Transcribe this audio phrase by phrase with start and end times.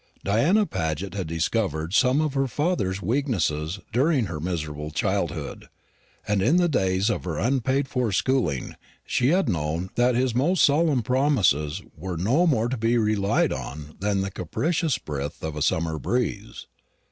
[0.23, 5.67] Diana Paget had discovered some of her father's weaknesses during her miserable childhood;
[6.27, 8.73] and in the days of her unpaid for schooling
[9.05, 13.95] she had known that his most solemn promises were no more to be relied on
[13.99, 16.65] than the capricious breath of a summer breeze.